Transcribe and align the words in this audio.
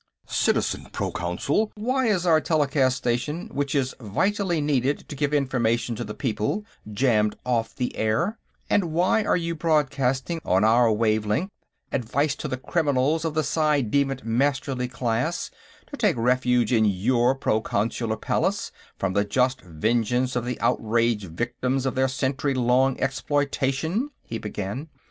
"Citizen 0.25 0.85
Proconsul; 0.91 1.71
why 1.75 2.07
is 2.07 2.25
our 2.25 2.41
telecast 2.41 2.97
station, 2.97 3.47
which 3.53 3.75
is 3.75 3.93
vitally 3.99 4.59
needed 4.59 5.07
to 5.07 5.15
give 5.15 5.31
information 5.31 5.93
to 5.95 6.03
the 6.03 6.15
people, 6.15 6.65
jammed 6.91 7.35
off 7.45 7.75
the 7.75 7.95
air, 7.95 8.39
and 8.67 8.85
why 8.85 9.23
are 9.23 9.37
you 9.37 9.53
broadcasting, 9.53 10.41
on 10.43 10.63
our 10.63 10.91
wavelength, 10.91 11.51
advice 11.91 12.35
to 12.35 12.47
the 12.47 12.57
criminals 12.57 13.23
of 13.23 13.35
the 13.35 13.43
ci 13.43 13.83
devant 13.83 14.25
Masterly 14.25 14.87
class 14.87 15.51
to 15.91 15.95
take 15.95 16.17
refuge 16.17 16.73
in 16.73 16.83
your 16.83 17.35
Proconsular 17.35 18.17
Palace 18.17 18.71
from 18.97 19.13
the 19.13 19.23
just 19.23 19.61
vengeance 19.61 20.35
of 20.35 20.45
the 20.45 20.59
outraged 20.61 21.25
victims 21.29 21.85
of 21.85 21.93
their 21.93 22.07
century 22.07 22.55
long 22.55 22.99
exploitation?" 22.99 24.09
he 24.23 24.39
began. 24.39 24.89